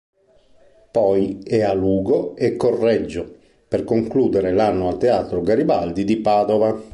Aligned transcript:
Poi 0.89 1.41
è 1.43 1.61
a 1.61 1.73
Lugo 1.73 2.35
e 2.35 2.57
Correggio, 2.57 3.35
per 3.67 3.83
concludere 3.83 4.51
l'anno 4.51 4.87
al 4.87 4.97
teatro 4.97 5.41
Garibaldi 5.43 6.03
di 6.03 6.17
Padova. 6.17 6.75